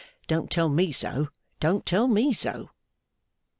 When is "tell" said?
0.49-0.67, 1.85-2.07